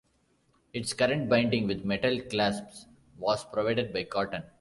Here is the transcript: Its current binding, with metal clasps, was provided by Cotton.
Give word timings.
Its 0.73 0.93
current 0.93 1.29
binding, 1.29 1.67
with 1.67 1.85
metal 1.85 2.19
clasps, 2.21 2.87
was 3.19 3.45
provided 3.45 3.93
by 3.93 4.03
Cotton. 4.03 4.41